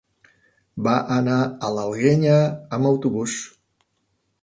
Va 0.87 0.93
anar 1.17 1.35
a 1.45 1.71
l'Alguenya 1.75 2.35
amb 2.79 2.93
autobús. 2.93 3.41